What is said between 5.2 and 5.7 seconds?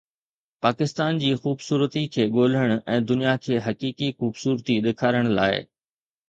لاء